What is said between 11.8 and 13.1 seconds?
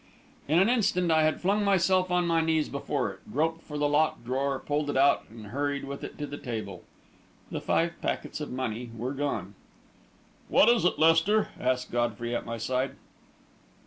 Godfrey, at my side.